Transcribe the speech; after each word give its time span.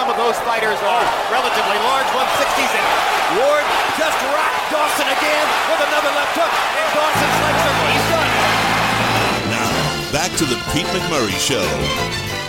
some 0.00 0.08
of 0.08 0.16
those 0.16 0.40
fighters 0.48 0.80
are 0.80 1.04
relatively 1.28 1.76
large 1.84 2.08
160s. 2.16 2.72
And 2.72 2.88
Ward 3.36 3.64
just 4.00 4.16
rocked 4.32 4.72
Dawson 4.72 5.04
again 5.04 5.46
with 5.68 5.80
another 5.88 6.08
left 6.16 6.32
hook. 6.40 6.52
And 6.80 6.88
Dawson's 6.96 7.38
legs 7.44 7.62
are 7.68 7.76
he's 7.92 8.08
done. 8.08 8.32
Now, 9.52 9.68
back 10.10 10.32
to 10.38 10.46
the 10.46 10.56
Pete 10.72 10.88
McMurray 10.96 11.36
Show. 11.36 11.60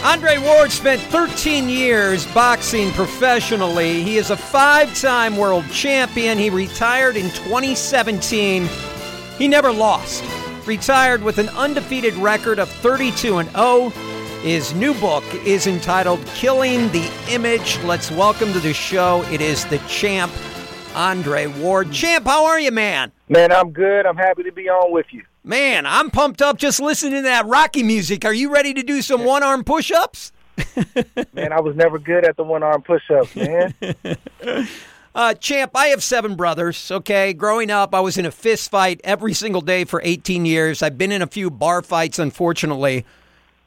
Andre 0.07 0.37
Ward 0.37 0.71
spent 0.71 1.01
13 1.01 1.67
years 1.67 2.25
boxing 2.27 2.89
professionally. 2.93 4.01
He 4.01 4.15
is 4.15 4.29
a 4.29 4.37
five 4.37 4.97
time 4.97 5.35
world 5.35 5.69
champion. 5.71 6.37
He 6.37 6.49
retired 6.49 7.17
in 7.17 7.31
2017. 7.31 8.69
He 9.37 9.49
never 9.49 9.73
lost. 9.73 10.23
Retired 10.65 11.21
with 11.21 11.37
an 11.37 11.49
undefeated 11.49 12.13
record 12.13 12.59
of 12.59 12.69
32 12.69 13.39
and 13.39 13.49
0. 13.51 13.91
His 14.41 14.73
new 14.73 14.95
book 14.95 15.23
is 15.45 15.67
entitled 15.67 16.25
Killing 16.33 16.89
the 16.91 17.07
Image. 17.29 17.77
Let's 17.83 18.09
welcome 18.09 18.51
to 18.53 18.59
the 18.59 18.73
show. 18.73 19.21
It 19.31 19.39
is 19.39 19.65
the 19.65 19.77
champ, 19.87 20.31
Andre 20.95 21.45
Ward. 21.45 21.91
Champ, 21.91 22.25
how 22.25 22.45
are 22.45 22.59
you, 22.59 22.71
man? 22.71 23.11
Man, 23.29 23.51
I'm 23.51 23.69
good. 23.69 24.07
I'm 24.07 24.17
happy 24.17 24.41
to 24.41 24.51
be 24.51 24.67
on 24.67 24.91
with 24.91 25.05
you. 25.11 25.21
Man, 25.43 25.85
I'm 25.85 26.09
pumped 26.09 26.41
up 26.41 26.57
just 26.57 26.79
listening 26.79 27.13
to 27.13 27.21
that 27.21 27.45
Rocky 27.45 27.83
music. 27.83 28.25
Are 28.25 28.33
you 28.33 28.51
ready 28.51 28.73
to 28.73 28.81
do 28.81 29.03
some 29.03 29.25
one 29.25 29.43
arm 29.43 29.63
push 29.63 29.91
ups? 29.91 30.31
man, 31.33 31.53
I 31.53 31.61
was 31.61 31.75
never 31.75 31.99
good 31.99 32.25
at 32.25 32.35
the 32.35 32.43
one 32.43 32.63
arm 32.63 32.81
push 32.81 33.11
ups, 33.11 33.35
man. 33.35 33.75
uh, 35.13 35.35
champ, 35.35 35.71
I 35.75 35.87
have 35.89 36.01
seven 36.01 36.33
brothers, 36.33 36.89
okay? 36.89 37.33
Growing 37.33 37.69
up, 37.69 37.93
I 37.93 37.99
was 37.99 38.17
in 38.17 38.25
a 38.25 38.31
fist 38.31 38.71
fight 38.71 39.01
every 39.03 39.35
single 39.35 39.61
day 39.61 39.85
for 39.85 40.01
18 40.03 40.47
years. 40.47 40.81
I've 40.81 40.97
been 40.97 41.11
in 41.11 41.21
a 41.21 41.27
few 41.27 41.51
bar 41.51 41.83
fights, 41.83 42.17
unfortunately. 42.17 43.05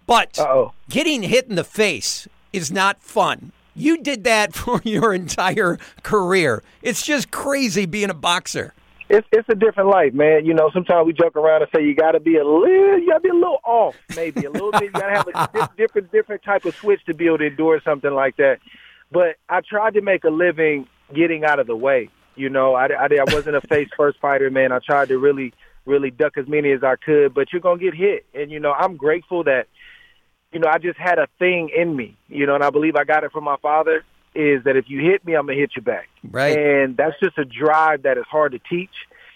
But 0.06 0.38
Uh-oh. 0.38 0.72
getting 0.88 1.22
hit 1.22 1.46
in 1.48 1.56
the 1.56 1.64
face 1.64 2.28
is 2.52 2.70
not 2.70 3.02
fun. 3.02 3.52
You 3.74 4.02
did 4.02 4.24
that 4.24 4.54
for 4.54 4.80
your 4.84 5.14
entire 5.14 5.78
career. 6.02 6.62
It's 6.82 7.04
just 7.04 7.30
crazy 7.30 7.86
being 7.86 8.10
a 8.10 8.14
boxer 8.14 8.74
it's 9.08 9.26
it's 9.32 9.48
a 9.48 9.54
different 9.54 9.90
life, 9.90 10.14
man. 10.14 10.44
You 10.46 10.54
know, 10.54 10.70
sometimes 10.72 11.06
we 11.06 11.12
joke 11.12 11.36
around 11.36 11.62
and 11.62 11.70
say 11.74 11.84
you 11.84 11.94
got 11.94 12.12
to 12.12 12.20
be 12.20 12.36
a 12.36 12.44
little, 12.44 12.98
you 12.98 13.08
got 13.08 13.18
to 13.18 13.20
be 13.20 13.28
a 13.28 13.34
little 13.34 13.60
off, 13.64 13.94
maybe 14.16 14.44
a 14.44 14.50
little 14.50 14.72
bit. 14.72 14.84
You 14.84 14.90
got 14.90 15.08
to 15.08 15.14
have 15.14 15.28
a 15.28 15.32
di- 15.58 15.68
different 15.76 16.12
different 16.12 16.42
type 16.42 16.64
of 16.64 16.74
switch 16.74 17.04
to 17.06 17.14
be 17.14 17.26
able 17.26 17.38
to 17.38 17.46
endure 17.46 17.80
something 17.84 18.12
like 18.12 18.36
that. 18.36 18.58
But 19.12 19.36
I 19.48 19.60
tried 19.60 19.94
to 19.94 20.00
make 20.00 20.24
a 20.24 20.30
living 20.30 20.86
getting 21.14 21.44
out 21.44 21.58
of 21.58 21.66
the 21.66 21.76
way. 21.76 22.08
You 22.36 22.48
know, 22.48 22.74
I, 22.74 22.86
I, 22.86 23.04
I 23.04 23.32
wasn't 23.32 23.56
a 23.56 23.60
face 23.60 23.88
first 23.96 24.18
fighter, 24.20 24.50
man. 24.50 24.72
I 24.72 24.80
tried 24.80 25.08
to 25.08 25.18
really 25.18 25.52
really 25.86 26.10
duck 26.10 26.36
as 26.36 26.48
many 26.48 26.72
as 26.72 26.82
I 26.82 26.96
could, 26.96 27.34
but 27.34 27.52
you're 27.52 27.60
gonna 27.60 27.78
get 27.78 27.94
hit. 27.94 28.26
And 28.34 28.50
you 28.50 28.60
know, 28.60 28.72
I'm 28.72 28.96
grateful 28.96 29.44
that 29.44 29.66
you 30.52 30.60
know 30.60 30.68
I 30.68 30.78
just 30.78 30.98
had 30.98 31.18
a 31.18 31.28
thing 31.38 31.70
in 31.74 31.94
me. 31.94 32.16
You 32.28 32.46
know, 32.46 32.54
and 32.54 32.64
I 32.64 32.70
believe 32.70 32.96
I 32.96 33.04
got 33.04 33.24
it 33.24 33.32
from 33.32 33.44
my 33.44 33.56
father 33.62 34.04
is 34.34 34.64
that 34.64 34.76
if 34.76 34.86
you 34.88 35.00
hit 35.00 35.24
me, 35.24 35.34
I'm 35.34 35.46
gonna 35.46 35.58
hit 35.58 35.72
you 35.76 35.82
back. 35.82 36.08
Right. 36.28 36.56
And 36.58 36.96
that's 36.96 37.18
just 37.20 37.38
a 37.38 37.44
drive 37.44 38.02
that 38.02 38.18
is 38.18 38.24
hard 38.28 38.52
to 38.52 38.58
teach. 38.58 38.90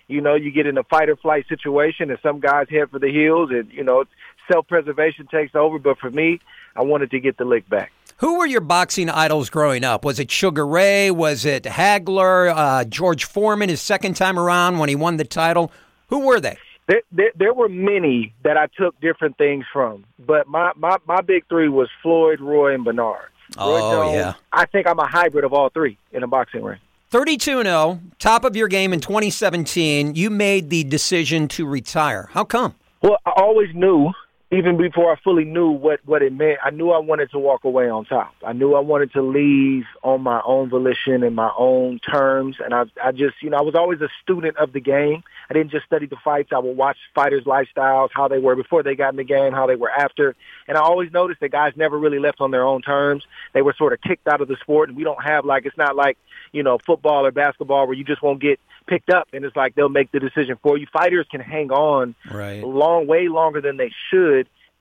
You 0.08 0.20
know, 0.20 0.34
you 0.34 0.50
get 0.50 0.66
in 0.66 0.78
a 0.78 0.82
fight 0.84 1.08
or 1.08 1.16
flight 1.16 1.46
situation, 1.48 2.10
and 2.10 2.18
some 2.22 2.40
guys 2.40 2.66
head 2.70 2.90
for 2.90 2.98
the 2.98 3.10
heels, 3.10 3.50
and 3.50 3.70
you 3.70 3.84
know, 3.84 4.04
self 4.50 4.66
preservation 4.66 5.26
takes 5.26 5.54
over. 5.54 5.78
But 5.78 5.98
for 5.98 6.10
me, 6.10 6.40
I 6.74 6.82
wanted 6.82 7.10
to 7.12 7.20
get 7.20 7.36
the 7.36 7.44
lick 7.44 7.68
back. 7.68 7.92
Who 8.18 8.38
were 8.38 8.46
your 8.46 8.60
boxing 8.60 9.08
idols 9.08 9.48
growing 9.48 9.84
up? 9.84 10.04
Was 10.04 10.18
it 10.18 10.30
Sugar 10.30 10.66
Ray? 10.66 11.10
Was 11.10 11.44
it 11.44 11.62
Hagler? 11.64 12.52
Uh, 12.52 12.84
George 12.84 13.24
Foreman, 13.24 13.68
his 13.68 13.80
second 13.80 14.16
time 14.16 14.38
around 14.38 14.78
when 14.78 14.88
he 14.88 14.96
won 14.96 15.18
the 15.18 15.24
title? 15.24 15.70
Who 16.08 16.20
were 16.20 16.40
they? 16.40 16.56
There, 16.86 17.02
there, 17.12 17.32
there, 17.36 17.54
were 17.54 17.68
many 17.68 18.32
that 18.44 18.56
I 18.56 18.66
took 18.78 18.98
different 19.00 19.36
things 19.36 19.64
from, 19.72 20.04
but 20.18 20.48
my, 20.48 20.72
my, 20.74 20.96
my 21.06 21.20
big 21.20 21.46
three 21.48 21.68
was 21.68 21.88
Floyd, 22.02 22.40
Roy, 22.40 22.74
and 22.74 22.82
Bernard. 22.82 23.28
Oh, 23.58 23.92
Jones, 23.92 24.14
yeah. 24.14 24.34
I 24.52 24.64
think 24.66 24.86
I'm 24.86 24.98
a 24.98 25.06
hybrid 25.06 25.44
of 25.44 25.52
all 25.52 25.68
three 25.68 25.98
in 26.12 26.22
a 26.22 26.26
boxing 26.26 26.62
ring. 26.62 26.78
32 27.10 27.62
0, 27.62 28.00
top 28.18 28.44
of 28.44 28.56
your 28.56 28.68
game 28.68 28.92
in 28.92 29.00
2017. 29.00 30.14
You 30.14 30.30
made 30.30 30.70
the 30.70 30.84
decision 30.84 31.48
to 31.48 31.66
retire. 31.66 32.28
How 32.32 32.44
come? 32.44 32.74
Well, 33.02 33.18
I 33.24 33.32
always 33.36 33.74
knew, 33.74 34.12
even 34.50 34.78
before 34.78 35.12
I 35.12 35.16
fully 35.22 35.44
knew 35.44 35.68
what, 35.68 36.00
what 36.06 36.22
it 36.22 36.32
meant, 36.32 36.58
I 36.64 36.70
knew 36.70 36.90
I 36.90 36.98
wanted 36.98 37.30
to 37.32 37.38
walk 37.38 37.64
away 37.64 37.90
on 37.90 38.06
top. 38.06 38.32
I 38.46 38.54
knew 38.54 38.74
I 38.74 38.80
wanted 38.80 39.12
to 39.12 39.20
leave 39.20 39.84
on 40.02 40.22
my 40.22 40.40
own 40.42 40.70
volition 40.70 41.22
and 41.22 41.36
my 41.36 41.52
own 41.58 41.98
terms. 41.98 42.56
And 42.64 42.72
I, 42.72 42.84
I 43.02 43.12
just, 43.12 43.42
you 43.42 43.50
know, 43.50 43.58
I 43.58 43.62
was 43.62 43.74
always 43.74 44.00
a 44.00 44.08
student 44.22 44.56
of 44.56 44.72
the 44.72 44.80
game. 44.80 45.22
I 45.50 45.54
didn't 45.54 45.70
just 45.70 45.84
study 45.84 46.06
the 46.06 46.16
fights. 46.24 46.48
I 46.54 46.60
would 46.60 46.78
watch 46.78 46.96
fighters' 47.14 47.44
lifestyles, 47.44 48.08
how 48.14 48.28
they 48.28 48.38
were 48.38 48.56
before 48.56 48.82
they 48.82 48.94
got 48.94 49.12
in 49.12 49.16
the 49.16 49.24
game, 49.24 49.52
how 49.52 49.66
they 49.66 49.76
were 49.76 49.90
after. 49.90 50.34
And 50.66 50.78
I 50.78 50.80
always 50.80 51.12
noticed 51.12 51.40
that 51.40 51.50
guys 51.50 51.74
never 51.76 51.98
really 51.98 52.18
left 52.18 52.40
on 52.40 52.50
their 52.50 52.64
own 52.64 52.80
terms. 52.80 53.24
They 53.52 53.60
were 53.60 53.74
sort 53.76 53.92
of 53.92 54.00
kicked 54.00 54.28
out 54.28 54.40
of 54.40 54.48
the 54.48 54.56
sport. 54.62 54.88
And 54.88 54.96
we 54.96 55.04
don't 55.04 55.22
have 55.22 55.44
like, 55.44 55.66
it's 55.66 55.76
not 55.76 55.94
like, 55.94 56.16
you 56.52 56.62
know, 56.62 56.78
football 56.86 57.26
or 57.26 57.32
basketball 57.32 57.86
where 57.86 57.96
you 57.96 58.04
just 58.04 58.22
won't 58.22 58.40
get 58.40 58.58
picked 58.86 59.10
up 59.10 59.28
and 59.32 59.44
it's 59.44 59.54
like 59.54 59.74
they'll 59.74 59.88
make 59.88 60.10
the 60.12 60.18
decision 60.18 60.56
for 60.62 60.78
you. 60.78 60.86
Fighters 60.92 61.26
can 61.30 61.40
hang 61.40 61.70
on 61.70 62.14
right. 62.30 62.64
long, 62.64 63.06
way 63.06 63.28
longer 63.28 63.60
than 63.60 63.76
they 63.76 63.92
should. 64.10 64.37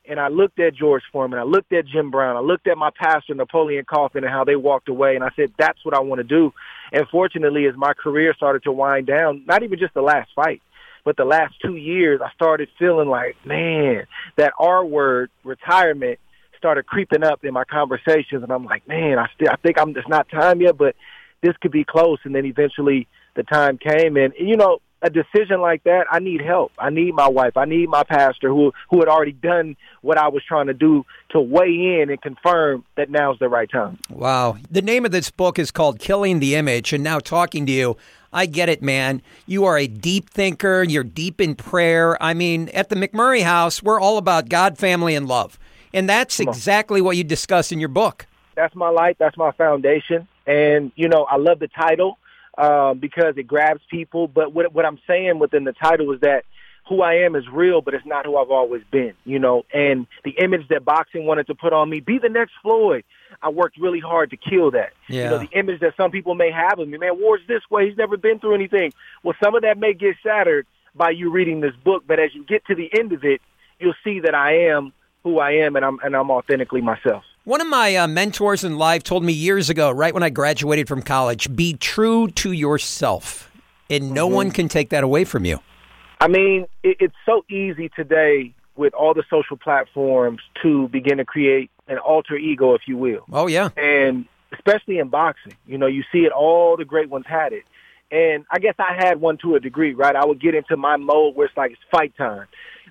And 0.09 0.19
I 0.21 0.29
looked 0.29 0.59
at 0.59 0.73
George 0.73 1.03
Foreman, 1.11 1.37
I 1.37 1.43
looked 1.43 1.73
at 1.73 1.85
Jim 1.85 2.11
Brown, 2.11 2.37
I 2.37 2.39
looked 2.39 2.67
at 2.67 2.77
my 2.77 2.91
pastor 2.97 3.35
Napoleon 3.35 3.83
Kaufman 3.83 4.23
and 4.23 4.31
how 4.31 4.45
they 4.45 4.55
walked 4.55 4.87
away, 4.87 5.15
and 5.15 5.23
I 5.23 5.29
said, 5.35 5.51
"That's 5.57 5.83
what 5.83 5.93
I 5.93 5.99
want 5.99 6.19
to 6.19 6.23
do." 6.23 6.53
And 6.93 7.05
fortunately, 7.09 7.65
as 7.65 7.75
my 7.75 7.93
career 7.93 8.33
started 8.33 8.63
to 8.63 8.71
wind 8.71 9.07
down, 9.07 9.43
not 9.45 9.63
even 9.63 9.77
just 9.77 9.93
the 9.93 10.01
last 10.01 10.29
fight, 10.33 10.61
but 11.03 11.17
the 11.17 11.25
last 11.25 11.55
two 11.61 11.75
years, 11.75 12.21
I 12.23 12.31
started 12.33 12.69
feeling 12.79 13.09
like, 13.09 13.35
man, 13.45 14.07
that 14.37 14.53
R 14.57 14.85
word, 14.85 15.29
retirement, 15.43 16.19
started 16.57 16.85
creeping 16.85 17.23
up 17.23 17.43
in 17.43 17.53
my 17.53 17.63
conversations, 17.65 18.43
and 18.43 18.51
I'm 18.51 18.65
like, 18.65 18.87
man, 18.87 19.19
I 19.19 19.27
still, 19.35 19.49
I 19.51 19.57
think 19.57 19.79
I'm 19.79 19.93
just 19.93 20.09
not 20.09 20.29
time 20.29 20.61
yet, 20.61 20.77
but 20.77 20.95
this 21.41 21.55
could 21.57 21.71
be 21.71 21.83
close. 21.83 22.19
And 22.23 22.33
then 22.33 22.45
eventually, 22.45 23.07
the 23.35 23.43
time 23.43 23.77
came, 23.77 24.17
and 24.17 24.33
you 24.39 24.57
know, 24.57 24.79
a 25.01 25.09
decision 25.09 25.61
like 25.61 25.83
that, 25.83 26.05
I 26.11 26.19
need 26.19 26.41
help. 26.41 26.71
I 26.77 26.89
need 26.89 27.13
my 27.13 27.27
wife. 27.27 27.55
I 27.55 27.65
need 27.65 27.89
my 27.89 28.03
pastor 28.03 28.49
who 28.49 28.73
who 28.89 28.99
had 28.99 29.07
already 29.07 29.31
done 29.31 29.75
what 30.01 30.17
I 30.17 30.27
was 30.29 30.43
trying 30.47 30.67
to 30.67 30.73
do 30.73 31.05
to 31.29 31.39
weigh 31.39 32.01
in 32.01 32.09
and 32.09 32.21
confirm 32.21 32.83
that 32.95 33.09
now's 33.09 33.37
the 33.39 33.49
right 33.49 33.69
time. 33.69 33.99
Wow. 34.09 34.57
The 34.71 34.81
name 34.81 35.05
of 35.05 35.11
this 35.11 35.29
book 35.29 35.59
is 35.59 35.69
called 35.71 35.99
Killing 35.99 36.39
the 36.39 36.55
Image 36.55 36.93
and 36.93 37.03
now 37.03 37.19
talking 37.19 37.65
to 37.67 37.71
you, 37.71 37.97
I 38.33 38.45
get 38.45 38.69
it, 38.69 38.81
man. 38.81 39.21
You 39.45 39.65
are 39.65 39.77
a 39.77 39.87
deep 39.87 40.29
thinker, 40.29 40.83
you're 40.83 41.03
deep 41.03 41.39
in 41.39 41.55
prayer. 41.55 42.21
I 42.21 42.33
mean, 42.33 42.69
at 42.69 42.89
the 42.89 42.95
McMurray 42.95 43.43
house, 43.43 43.83
we're 43.83 43.99
all 43.99 44.17
about 44.17 44.49
God, 44.49 44.77
family 44.77 45.15
and 45.15 45.27
love. 45.27 45.59
And 45.93 46.09
that's 46.09 46.39
exactly 46.39 47.01
what 47.01 47.17
you 47.17 47.23
discuss 47.23 47.71
in 47.71 47.79
your 47.79 47.89
book. 47.89 48.27
That's 48.55 48.75
my 48.75 48.89
life, 48.89 49.17
that's 49.19 49.37
my 49.37 49.51
foundation. 49.51 50.27
And 50.47 50.91
you 50.95 51.07
know, 51.07 51.23
I 51.23 51.37
love 51.37 51.59
the 51.59 51.67
title 51.67 52.17
um, 52.57 52.99
because 52.99 53.37
it 53.37 53.43
grabs 53.43 53.81
people. 53.89 54.27
But 54.27 54.53
what, 54.53 54.73
what 54.73 54.85
I'm 54.85 54.99
saying 55.07 55.39
within 55.39 55.63
the 55.63 55.73
title 55.73 56.11
is 56.13 56.21
that 56.21 56.45
who 56.87 57.01
I 57.01 57.15
am 57.15 57.35
is 57.35 57.47
real, 57.51 57.81
but 57.81 57.93
it's 57.93 58.05
not 58.05 58.25
who 58.25 58.37
I've 58.37 58.49
always 58.49 58.81
been, 58.91 59.13
you 59.25 59.39
know, 59.39 59.63
and 59.73 60.07
the 60.23 60.31
image 60.31 60.69
that 60.69 60.85
boxing 60.85 61.25
wanted 61.25 61.47
to 61.47 61.55
put 61.55 61.73
on 61.73 61.89
me, 61.89 61.99
be 61.99 62.17
the 62.17 62.29
next 62.29 62.53
Floyd. 62.61 63.03
I 63.41 63.49
worked 63.49 63.77
really 63.77 63.99
hard 63.99 64.29
to 64.31 64.37
kill 64.37 64.71
that. 64.71 64.93
Yeah. 65.09 65.23
You 65.25 65.29
know, 65.31 65.39
the 65.39 65.59
image 65.59 65.81
that 65.81 65.95
some 65.97 66.11
people 66.11 66.33
may 66.33 66.49
have 66.49 66.79
of 66.79 66.87
me, 66.87 66.97
man, 66.97 67.19
Ward's 67.19 67.45
this 67.47 67.61
way. 67.69 67.87
He's 67.87 67.97
never 67.97 68.15
been 68.15 68.39
through 68.39 68.55
anything. 68.55 68.93
Well, 69.21 69.35
some 69.43 69.53
of 69.53 69.63
that 69.63 69.77
may 69.77 69.93
get 69.93 70.15
shattered 70.23 70.65
by 70.95 71.09
you 71.11 71.29
reading 71.29 71.59
this 71.59 71.75
book, 71.83 72.03
but 72.07 72.19
as 72.19 72.33
you 72.33 72.45
get 72.45 72.65
to 72.67 72.75
the 72.75 72.89
end 72.97 73.11
of 73.11 73.23
it, 73.23 73.41
you'll 73.79 73.93
see 74.03 74.21
that 74.21 74.33
I 74.33 74.69
am 74.69 74.93
who 75.23 75.39
I 75.39 75.51
am 75.51 75.75
and 75.75 75.83
I'm, 75.83 75.99
and 76.03 76.15
I'm 76.15 76.31
authentically 76.31 76.81
myself. 76.81 77.23
One 77.47 77.61
of 77.61 77.67
my 77.67 77.95
uh, 77.95 78.07
mentors 78.09 78.65
in 78.65 78.77
life 78.77 79.03
told 79.03 79.23
me 79.23 79.31
years 79.31 79.69
ago, 79.69 79.89
right 79.89 80.13
when 80.13 80.21
I 80.21 80.29
graduated 80.29 80.89
from 80.89 81.01
college, 81.01 81.55
be 81.55 81.75
true 81.75 82.27
to 82.31 82.51
yourself, 82.51 83.49
and 83.89 84.11
no 84.11 84.25
mm-hmm. 84.25 84.35
one 84.35 84.51
can 84.51 84.67
take 84.67 84.89
that 84.89 85.05
away 85.05 85.23
from 85.23 85.45
you. 85.45 85.61
I 86.19 86.27
mean, 86.27 86.65
it, 86.83 86.97
it's 86.99 87.15
so 87.25 87.45
easy 87.49 87.87
today 87.87 88.53
with 88.75 88.93
all 88.93 89.13
the 89.13 89.23
social 89.29 89.55
platforms 89.55 90.41
to 90.61 90.89
begin 90.89 91.19
to 91.19 91.23
create 91.23 91.71
an 91.87 91.99
alter 91.99 92.35
ego, 92.35 92.73
if 92.73 92.81
you 92.85 92.97
will. 92.97 93.23
Oh, 93.31 93.47
yeah. 93.47 93.69
And 93.77 94.25
especially 94.51 94.97
in 94.97 95.07
boxing, 95.07 95.55
you 95.65 95.77
know, 95.77 95.87
you 95.87 96.03
see 96.11 96.25
it, 96.25 96.33
all 96.33 96.75
the 96.75 96.83
great 96.83 97.09
ones 97.09 97.23
had 97.29 97.53
it. 97.53 97.63
And 98.11 98.45
I 98.51 98.59
guess 98.59 98.75
I 98.77 98.93
had 98.93 99.21
one 99.21 99.37
to 99.43 99.55
a 99.55 99.61
degree, 99.61 99.93
right? 99.93 100.17
I 100.17 100.25
would 100.25 100.41
get 100.41 100.53
into 100.53 100.75
my 100.75 100.97
mode 100.97 101.37
where 101.37 101.47
it's 101.47 101.55
like 101.55 101.71
it's 101.71 101.81
fight 101.89 102.13
time. 102.17 102.47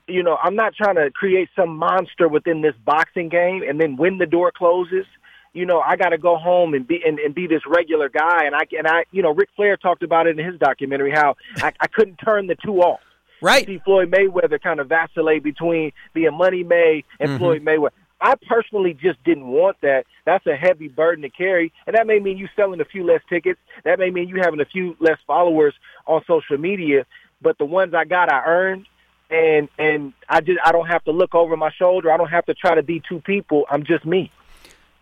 You 0.08 0.23
know, 0.23 0.37
I'm 0.43 0.55
not 0.55 0.75
trying 0.75 0.97
to 0.97 1.11
create 1.11 1.49
some 1.56 1.76
monster 1.76 2.29
within 2.29 2.62
this 2.62 2.75
boxing 2.85 3.29
game 3.29 3.62
and 3.69 3.81
then 3.81 3.97
when 3.97 4.19
the 4.19 4.26
door 4.26 4.53
closes, 4.56 5.05
you 5.53 5.64
know, 5.64 5.81
I 5.81 5.97
got 5.97 6.11
to 6.11 6.19
go 6.19 6.37
home 6.37 6.75
and 6.75 6.87
be 6.87 7.00
and, 7.05 7.19
and 7.19 7.35
be 7.35 7.47
this 7.47 7.62
regular 7.67 8.08
guy. 8.08 8.44
And 8.44 8.55
I 8.55 8.61
and 8.76 8.87
I, 8.87 9.05
you 9.11 9.23
know, 9.23 9.32
Ric 9.32 9.49
Flair 9.56 9.76
talked 9.76 10.03
about 10.03 10.26
it 10.26 10.38
in 10.38 10.44
his 10.44 10.61
documentary 10.61 11.11
how 11.11 11.37
I, 11.56 11.73
I 11.81 11.87
couldn't 11.87 12.17
turn 12.17 12.47
the 12.47 12.56
two 12.56 12.81
off. 12.82 13.00
Right. 13.41 13.67
See 13.67 13.81
Floyd 13.85 14.11
Mayweather 14.11 14.61
kind 14.61 14.81
of 14.81 14.88
vacillate 14.88 15.43
between 15.43 15.93
being 16.14 16.35
Money 16.35 16.62
May 16.62 17.05
and 17.19 17.31
mm-hmm. 17.31 17.38
Floyd 17.38 17.64
Mayweather. 17.64 17.93
I 18.20 18.35
personally 18.49 18.94
just 18.94 19.23
didn't 19.25 19.47
want 19.47 19.76
that. 19.82 20.05
That's 20.25 20.47
a 20.47 20.56
heavy 20.56 20.88
burden 20.88 21.23
to 21.23 21.31
carry, 21.31 21.73
and 21.87 21.94
that 21.97 22.06
may 22.06 22.19
mean 22.19 22.38
you 22.38 22.49
selling 22.56 22.81
a 22.81 22.85
few 22.85 23.05
less 23.05 23.20
tickets. 23.29 23.61
That 23.85 23.99
may 23.99 24.11
mean 24.11 24.29
you 24.29 24.37
having 24.43 24.61
a 24.61 24.64
few 24.64 24.97
less 25.00 25.19
followers 25.26 25.75
on 26.06 26.23
social 26.26 26.56
media. 26.56 27.05
But 27.43 27.59
the 27.59 27.67
ones 27.67 27.93
I 27.94 28.05
got, 28.05 28.32
I 28.32 28.43
earned, 28.47 28.87
and 29.31 29.69
and 29.78 30.12
I 30.28 30.40
just 30.40 30.58
I 30.64 30.73
don't 30.73 30.87
have 30.87 31.05
to 31.05 31.12
look 31.12 31.34
over 31.34 31.56
my 31.56 31.70
shoulder. 31.73 32.11
I 32.12 32.17
don't 32.17 32.31
have 32.31 32.46
to 32.46 32.55
try 32.55 32.75
to 32.75 32.82
be 32.82 33.02
two 33.08 33.20
people. 33.20 33.64
I'm 33.70 33.84
just 33.84 34.05
me. 34.05 34.31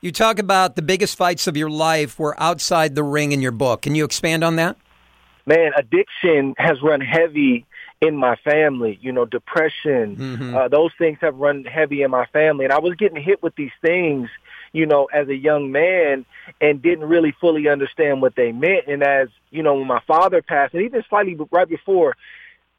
You 0.00 0.12
talk 0.12 0.38
about 0.38 0.76
the 0.76 0.82
biggest 0.82 1.17
fights 1.17 1.47
of 1.47 1.56
your 1.56 1.71
life 1.71 2.19
were 2.19 2.38
outside 2.38 2.94
the 2.94 3.03
ring 3.03 3.32
in 3.32 3.41
your 3.41 3.53
book. 3.53 3.82
Can 3.82 3.94
you 3.94 4.05
expand 4.05 4.44
on 4.44 4.56
that? 4.56 4.76
Man, 5.47 5.73
addiction 5.76 6.55
has 6.59 6.82
run 6.82 7.00
heavy 7.00 7.65
in 8.03 8.17
my 8.17 8.37
family. 8.37 8.99
You 9.00 9.12
know, 9.12 9.25
depression, 9.25 10.17
mm-hmm. 10.17 10.55
uh, 10.55 10.69
those 10.69 10.91
things 10.99 11.19
have 11.23 11.37
run 11.37 11.65
heavy 11.65 12.03
in 12.03 12.11
my 12.11 12.26
family. 12.26 12.65
And 12.65 12.73
I 12.73 12.81
was 12.81 12.94
getting 12.97 13.23
hit 13.23 13.43
with 13.43 13.55
these 13.56 13.73
things, 13.81 14.29
you 14.73 14.85
know, 14.85 15.06
as 15.06 15.29
a 15.29 15.37
young 15.37 15.73
man 15.73 16.26
and 16.61 16.82
didn't 16.82 17.06
really 17.06 17.35
fully 17.41 17.69
understand 17.69 18.21
what 18.21 18.37
they 18.37 18.53
meant. 18.53 18.87
And 18.87 19.03
as, 19.03 19.29
you 19.50 19.62
know, 19.62 19.75
when 19.75 19.87
my 19.87 20.00
father 20.06 20.43
passed, 20.43 20.75
and 20.75 20.82
even 20.82 21.03
slightly 21.09 21.37
right 21.50 21.69
before, 21.69 22.15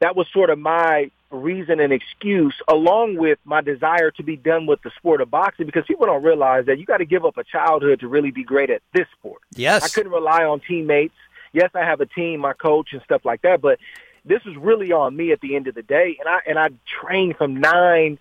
that 0.00 0.14
was 0.14 0.28
sort 0.32 0.50
of 0.50 0.58
my 0.58 1.10
reason 1.36 1.80
and 1.80 1.92
excuse 1.92 2.54
along 2.68 3.16
with 3.16 3.38
my 3.44 3.60
desire 3.60 4.10
to 4.12 4.22
be 4.22 4.36
done 4.36 4.66
with 4.66 4.82
the 4.82 4.90
sport 4.96 5.20
of 5.20 5.30
boxing 5.30 5.66
because 5.66 5.84
people 5.86 6.06
don't 6.06 6.22
realize 6.22 6.66
that 6.66 6.78
you 6.78 6.86
got 6.86 6.98
to 6.98 7.04
give 7.04 7.24
up 7.24 7.36
a 7.36 7.44
childhood 7.44 8.00
to 8.00 8.08
really 8.08 8.30
be 8.30 8.42
great 8.42 8.70
at 8.70 8.82
this 8.92 9.06
sport. 9.18 9.42
Yes. 9.54 9.84
I 9.84 9.88
couldn't 9.88 10.12
rely 10.12 10.44
on 10.44 10.60
teammates. 10.60 11.14
Yes, 11.52 11.70
I 11.74 11.80
have 11.80 12.00
a 12.00 12.06
team, 12.06 12.40
my 12.40 12.52
coach 12.52 12.88
and 12.92 13.02
stuff 13.02 13.24
like 13.24 13.42
that, 13.42 13.60
but 13.60 13.78
this 14.24 14.42
is 14.44 14.56
really 14.56 14.92
on 14.92 15.16
me 15.16 15.32
at 15.32 15.40
the 15.40 15.56
end 15.56 15.68
of 15.68 15.74
the 15.74 15.82
day. 15.82 16.16
And 16.18 16.28
I 16.28 16.40
and 16.46 16.58
I 16.58 16.68
trained 17.00 17.36
from 17.36 17.60
nine 17.60 18.18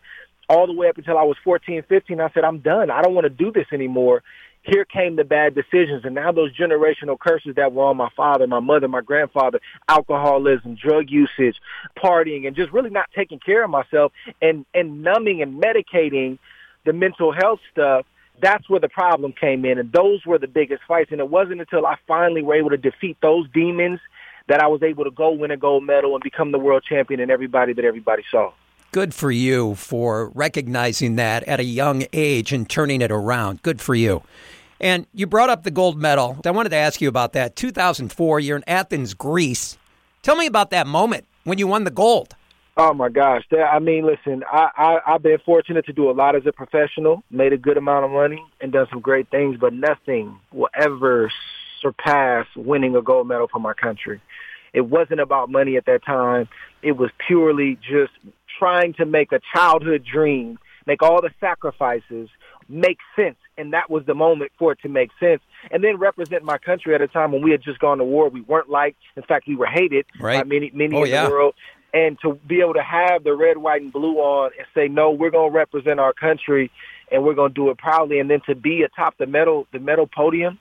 all 0.47 0.67
the 0.67 0.73
way 0.73 0.87
up 0.87 0.97
until 0.97 1.17
I 1.17 1.23
was 1.23 1.37
14, 1.43 1.83
15. 1.83 2.21
I 2.21 2.29
said, 2.29 2.43
I'm 2.43 2.59
done. 2.59 2.89
I 2.89 3.01
don't 3.01 3.15
want 3.15 3.25
to 3.25 3.29
do 3.29 3.51
this 3.51 3.67
anymore. 3.71 4.23
Here 4.65 4.83
came 4.83 5.15
the 5.15 5.23
bad 5.23 5.53
decisions, 5.53 6.05
and 6.05 6.15
now 6.15 6.31
those 6.31 6.55
generational 6.57 7.19
curses 7.19 7.55
that 7.55 7.71
were 7.71 7.85
on 7.85 7.97
my 7.97 8.09
father, 8.17 8.47
my 8.47 8.59
mother, 8.59 8.87
my 8.87 9.01
grandfather, 9.01 9.59
alcoholism, 9.87 10.75
drug 10.75 11.09
usage, 11.09 11.55
partying, 11.97 12.47
and 12.47 12.55
just 12.55 12.71
really 12.71 12.89
not 12.89 13.07
taking 13.15 13.39
care 13.39 13.63
of 13.63 13.69
myself 13.69 14.11
and, 14.41 14.65
and 14.73 15.03
numbing 15.03 15.41
and 15.43 15.61
medicating 15.61 16.39
the 16.83 16.93
mental 16.93 17.31
health 17.31 17.59
stuff 17.71 18.05
that's 18.41 18.69
where 18.69 18.79
the 18.79 18.89
problem 18.89 19.33
came 19.33 19.65
in, 19.65 19.79
and 19.79 19.91
those 19.91 20.25
were 20.25 20.37
the 20.37 20.47
biggest 20.47 20.83
fights. 20.87 21.11
And 21.11 21.19
it 21.19 21.29
wasn't 21.29 21.61
until 21.61 21.85
I 21.85 21.95
finally 22.07 22.41
were 22.41 22.55
able 22.55 22.71
to 22.71 22.77
defeat 22.77 23.17
those 23.21 23.47
demons 23.53 23.99
that 24.47 24.61
I 24.61 24.67
was 24.67 24.83
able 24.83 25.05
to 25.05 25.11
go 25.11 25.31
win 25.31 25.51
a 25.51 25.57
gold 25.57 25.83
medal 25.83 26.13
and 26.15 26.23
become 26.23 26.51
the 26.51 26.59
world 26.59 26.83
champion 26.87 27.19
and 27.19 27.31
everybody 27.31 27.73
that 27.73 27.85
everybody 27.85 28.23
saw. 28.29 28.51
Good 28.95 29.13
for 29.13 29.29
you 29.29 29.75
for 29.75 30.29
recognizing 30.35 31.17
that 31.17 31.43
at 31.43 31.59
a 31.59 31.65
young 31.65 32.05
age 32.13 32.53
and 32.53 32.69
turning 32.69 33.01
it 33.01 33.11
around. 33.11 33.61
Good 33.61 33.81
for 33.81 33.93
you. 33.93 34.23
And 34.79 35.05
you 35.13 35.27
brought 35.27 35.49
up 35.49 35.63
the 35.63 35.69
gold 35.69 35.99
medal. 35.99 36.39
I 36.45 36.51
wanted 36.51 36.69
to 36.69 36.77
ask 36.77 37.01
you 37.01 37.09
about 37.09 37.33
that. 37.33 37.57
2004, 37.57 38.39
you're 38.39 38.55
in 38.55 38.63
Athens, 38.67 39.13
Greece. 39.13 39.77
Tell 40.21 40.37
me 40.37 40.45
about 40.45 40.69
that 40.69 40.87
moment 40.87 41.25
when 41.43 41.57
you 41.57 41.67
won 41.67 41.83
the 41.83 41.91
gold. 41.91 42.37
Oh 42.77 42.93
my 42.93 43.09
gosh! 43.09 43.43
I 43.51 43.79
mean, 43.79 44.05
listen, 44.05 44.45
I, 44.49 44.69
I 44.77 45.15
I've 45.15 45.23
been 45.23 45.39
fortunate 45.45 45.85
to 45.87 45.93
do 45.93 46.09
a 46.09 46.13
lot 46.13 46.37
as 46.37 46.45
a 46.45 46.53
professional, 46.53 47.21
made 47.29 47.51
a 47.51 47.57
good 47.57 47.75
amount 47.75 48.05
of 48.05 48.11
money, 48.11 48.41
and 48.61 48.71
done 48.71 48.87
some 48.89 49.01
great 49.01 49.29
things. 49.29 49.57
But 49.59 49.73
nothing 49.73 50.39
will 50.53 50.69
ever 50.73 51.33
surpass 51.81 52.47
winning 52.55 52.95
a 52.95 53.01
gold 53.01 53.27
medal 53.27 53.49
for 53.51 53.59
my 53.59 53.73
country. 53.73 54.21
It 54.71 54.87
wasn't 54.87 55.19
about 55.19 55.49
money 55.49 55.75
at 55.75 55.85
that 55.85 56.05
time. 56.05 56.47
It 56.81 56.93
was 56.93 57.09
purely 57.27 57.77
just 57.81 58.11
trying 58.57 58.93
to 58.93 59.05
make 59.05 59.31
a 59.31 59.39
childhood 59.53 60.05
dream, 60.09 60.59
make 60.85 61.01
all 61.01 61.21
the 61.21 61.31
sacrifices 61.39 62.29
make 62.67 62.97
sense. 63.15 63.37
And 63.57 63.73
that 63.73 63.89
was 63.89 64.05
the 64.05 64.15
moment 64.15 64.51
for 64.57 64.73
it 64.73 64.79
to 64.81 64.89
make 64.89 65.11
sense. 65.19 65.41
And 65.71 65.83
then 65.83 65.97
represent 65.97 66.43
my 66.43 66.57
country 66.57 66.93
at 66.93 67.01
a 67.01 67.07
time 67.07 67.31
when 67.31 67.41
we 67.41 67.51
had 67.51 67.61
just 67.61 67.79
gone 67.79 67.99
to 67.99 68.03
war. 68.03 68.29
We 68.29 68.41
weren't 68.41 68.69
liked. 68.69 68.99
In 69.15 69.23
fact, 69.23 69.47
we 69.47 69.55
were 69.55 69.67
hated 69.67 70.05
right. 70.19 70.39
by 70.39 70.43
many, 70.43 70.71
many 70.73 70.95
oh, 70.95 71.03
in 71.03 71.09
yeah. 71.09 71.25
the 71.25 71.31
world. 71.31 71.55
And 71.93 72.17
to 72.21 72.33
be 72.45 72.59
able 72.59 72.73
to 72.73 72.83
have 72.83 73.23
the 73.23 73.33
red, 73.33 73.57
white, 73.57 73.81
and 73.81 73.93
blue 73.93 74.17
on 74.17 74.51
and 74.57 74.67
say, 74.73 74.89
no, 74.89 75.11
we're 75.11 75.29
going 75.29 75.51
to 75.51 75.57
represent 75.57 75.99
our 75.99 76.11
country 76.11 76.69
and 77.11 77.23
we're 77.23 77.35
going 77.35 77.51
to 77.51 77.55
do 77.55 77.69
it 77.69 77.77
proudly. 77.77 78.19
And 78.19 78.29
then 78.29 78.41
to 78.47 78.55
be 78.55 78.81
atop 78.81 79.17
the 79.17 79.25
medal, 79.25 79.67
the 79.71 79.79
medal 79.79 80.07
podium 80.07 80.59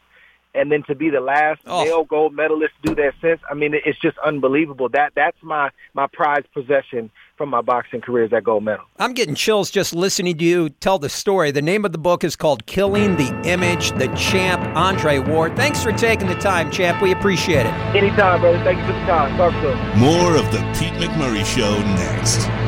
and 0.54 0.70
then 0.70 0.82
to 0.84 0.94
be 0.94 1.10
the 1.10 1.20
last 1.20 1.60
oh. 1.66 1.84
male 1.84 2.04
gold 2.04 2.34
medalist 2.34 2.72
to 2.82 2.94
do 2.94 3.02
that 3.02 3.14
since 3.20 3.40
I 3.50 3.54
mean 3.54 3.74
it's 3.74 3.98
just 3.98 4.16
unbelievable. 4.24 4.88
That 4.88 5.12
that's 5.14 5.36
my 5.42 5.70
my 5.94 6.06
prized 6.06 6.52
possession 6.52 7.10
from 7.36 7.48
my 7.48 7.60
boxing 7.60 8.00
career 8.00 8.24
is 8.24 8.30
that 8.30 8.44
gold 8.44 8.64
medal. 8.64 8.84
I'm 8.98 9.12
getting 9.12 9.34
chills 9.34 9.70
just 9.70 9.92
listening 9.94 10.38
to 10.38 10.44
you 10.44 10.70
tell 10.70 10.98
the 10.98 11.08
story. 11.08 11.50
The 11.50 11.62
name 11.62 11.84
of 11.84 11.92
the 11.92 11.98
book 11.98 12.22
is 12.24 12.36
called 12.36 12.66
Killing 12.66 13.16
the 13.16 13.36
Image, 13.44 13.90
the 13.92 14.08
champ 14.16 14.62
Andre 14.76 15.18
Ward. 15.18 15.56
Thanks 15.56 15.82
for 15.82 15.92
taking 15.92 16.28
the 16.28 16.36
time, 16.36 16.70
champ. 16.70 17.02
We 17.02 17.12
appreciate 17.12 17.66
it. 17.66 17.72
Anytime, 17.94 18.40
brother. 18.40 18.62
Thank 18.62 18.78
you 18.78 18.86
for 18.86 18.92
the 18.92 19.06
time. 19.06 19.36
Talk 19.36 19.52
soon. 19.60 19.98
More 19.98 20.36
of 20.36 20.50
the 20.52 20.58
Pete 20.78 20.94
McMurray 20.94 21.44
show 21.44 21.80
next. 21.96 22.63